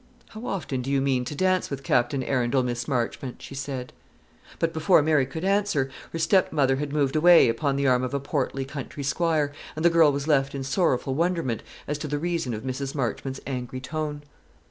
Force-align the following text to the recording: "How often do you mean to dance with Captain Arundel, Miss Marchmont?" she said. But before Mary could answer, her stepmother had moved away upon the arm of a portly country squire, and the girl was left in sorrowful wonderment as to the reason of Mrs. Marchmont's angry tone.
"How 0.29 0.47
often 0.47 0.81
do 0.81 0.89
you 0.89 0.99
mean 0.99 1.25
to 1.25 1.35
dance 1.35 1.69
with 1.69 1.83
Captain 1.83 2.23
Arundel, 2.23 2.63
Miss 2.63 2.87
Marchmont?" 2.87 3.39
she 3.39 3.53
said. 3.53 3.93
But 4.57 4.73
before 4.73 5.03
Mary 5.03 5.27
could 5.27 5.43
answer, 5.45 5.91
her 6.11 6.17
stepmother 6.17 6.77
had 6.77 6.91
moved 6.91 7.15
away 7.15 7.47
upon 7.47 7.75
the 7.75 7.85
arm 7.85 8.01
of 8.01 8.15
a 8.15 8.19
portly 8.19 8.65
country 8.65 9.03
squire, 9.03 9.53
and 9.75 9.85
the 9.85 9.91
girl 9.91 10.11
was 10.11 10.27
left 10.27 10.55
in 10.55 10.63
sorrowful 10.63 11.13
wonderment 11.13 11.61
as 11.87 11.99
to 11.99 12.07
the 12.07 12.17
reason 12.17 12.55
of 12.55 12.63
Mrs. 12.63 12.95
Marchmont's 12.95 13.41
angry 13.45 13.79
tone. 13.79 14.23